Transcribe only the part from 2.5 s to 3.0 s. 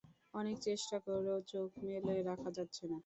যাচ্ছে না।